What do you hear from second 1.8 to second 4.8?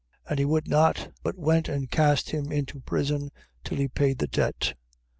cast him into prison, till he paid the debt. 18:31.